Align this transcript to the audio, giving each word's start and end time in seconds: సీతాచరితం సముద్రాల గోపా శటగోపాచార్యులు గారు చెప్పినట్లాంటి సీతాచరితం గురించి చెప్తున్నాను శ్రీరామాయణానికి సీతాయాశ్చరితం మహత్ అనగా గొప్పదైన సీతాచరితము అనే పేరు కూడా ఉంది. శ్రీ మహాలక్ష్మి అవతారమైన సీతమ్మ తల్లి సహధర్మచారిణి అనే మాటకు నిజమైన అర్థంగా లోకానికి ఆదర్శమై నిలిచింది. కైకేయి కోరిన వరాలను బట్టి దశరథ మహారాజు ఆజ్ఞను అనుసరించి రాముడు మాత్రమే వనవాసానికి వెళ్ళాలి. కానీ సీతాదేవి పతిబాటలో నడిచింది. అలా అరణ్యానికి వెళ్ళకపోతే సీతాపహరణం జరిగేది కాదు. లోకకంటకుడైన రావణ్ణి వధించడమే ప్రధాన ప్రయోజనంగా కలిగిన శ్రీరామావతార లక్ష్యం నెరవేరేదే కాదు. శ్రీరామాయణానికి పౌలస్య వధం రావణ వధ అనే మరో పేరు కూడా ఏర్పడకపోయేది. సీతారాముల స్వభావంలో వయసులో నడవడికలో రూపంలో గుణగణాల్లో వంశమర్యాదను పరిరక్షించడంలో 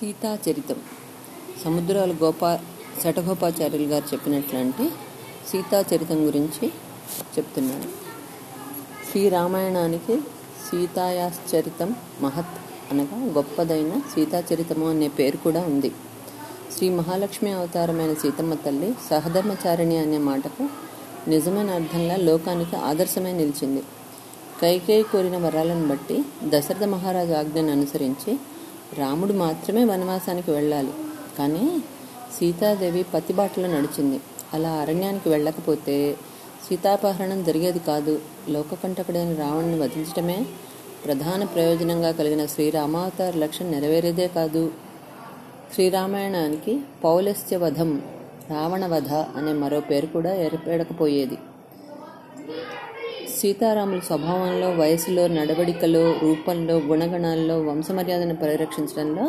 సీతాచరితం 0.00 0.76
సముద్రాల 1.64 2.12
గోపా 2.12 2.60
శటగోపాచార్యులు 3.04 3.86
గారు 3.86 4.04
చెప్పినట్లాంటి 4.04 4.84
సీతాచరితం 5.50 6.26
గురించి 6.26 6.66
చెప్తున్నాను 7.38 7.88
శ్రీరామాయణానికి 9.10 10.16
సీతాయాశ్చరితం 10.66 11.94
మహత్ 12.20 12.58
అనగా 12.92 13.18
గొప్పదైన 13.24 14.00
సీతాచరితము 14.14 14.90
అనే 14.90 15.08
పేరు 15.08 15.36
కూడా 15.36 15.60
ఉంది. 15.60 15.90
శ్రీ 16.76 16.88
మహాలక్ష్మి 16.88 17.52
అవతారమైన 17.52 18.14
సీతమ్మ 18.14 18.54
తల్లి 18.54 18.94
సహధర్మచారిణి 19.10 19.96
అనే 19.96 20.18
మాటకు 20.18 20.68
నిజమైన 21.30 21.70
అర్థంగా 21.70 22.16
లోకానికి 22.16 22.76
ఆదర్శమై 22.76 23.32
నిలిచింది. 23.32 23.82
కైకేయి 24.62 25.02
కోరిన 25.02 25.36
వరాలను 25.36 25.88
బట్టి 25.88 26.24
దశరథ 26.44 26.84
మహారాజు 26.84 27.32
ఆజ్ఞను 27.32 27.72
అనుసరించి 27.72 28.38
రాముడు 28.94 29.32
మాత్రమే 29.32 29.84
వనవాసానికి 29.84 30.50
వెళ్ళాలి. 30.50 30.90
కానీ 31.38 31.82
సీతాదేవి 32.38 33.02
పతిబాటలో 33.02 33.68
నడిచింది. 33.68 34.20
అలా 34.54 34.70
అరణ్యానికి 34.70 35.28
వెళ్ళకపోతే 35.28 36.16
సీతాపహరణం 36.68 37.44
జరిగేది 37.44 37.78
కాదు. 37.78 38.20
లోకకంటకుడైన 38.48 39.34
రావణ్ణి 39.34 39.80
వధించడమే 39.80 40.46
ప్రధాన 41.04 41.44
ప్రయోజనంగా 41.44 42.10
కలిగిన 42.10 42.46
శ్రీరామావతార 42.46 43.36
లక్ష్యం 43.36 43.70
నెరవేరేదే 43.70 44.28
కాదు. 44.28 44.72
శ్రీరామాయణానికి 45.74 46.80
పౌలస్య 47.04 47.56
వధం 47.56 48.02
రావణ 48.50 48.86
వధ 48.86 49.12
అనే 49.12 49.52
మరో 49.52 49.80
పేరు 49.80 50.06
కూడా 50.06 50.34
ఏర్పడకపోయేది. 50.34 51.38
సీతారాముల 53.38 54.00
స్వభావంలో 54.00 54.68
వయసులో 54.72 55.24
నడవడికలో 55.28 56.04
రూపంలో 56.22 56.76
గుణగణాల్లో 56.86 57.56
వంశమర్యాదను 57.60 58.36
పరిరక్షించడంలో 58.36 59.26